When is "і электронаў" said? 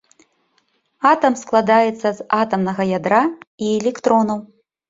3.67-4.39